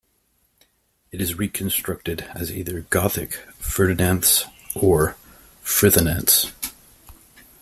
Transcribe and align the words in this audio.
It 1.11 1.21
is 1.21 1.37
reconstructed 1.37 2.21
as 2.33 2.51
either 2.51 2.81
Gothic 2.89 3.33
"Ferdinanths" 3.59 4.45
or 4.73 5.15
"Frithunanths". 5.63 6.51